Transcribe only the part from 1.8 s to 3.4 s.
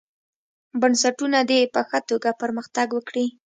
ښه توګه پرمختګ وکړي.